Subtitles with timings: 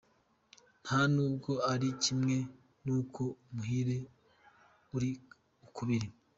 [0.83, 2.37] Nta n’ubwo ari kimwe
[2.85, 3.97] kuko umuhire
[4.95, 5.11] uri
[5.65, 6.07] ukubiri.